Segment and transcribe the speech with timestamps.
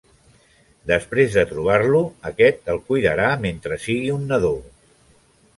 [0.91, 2.01] Després de trobar-lo,
[2.31, 4.55] aquest el cuidarà mentre sigui un nadó.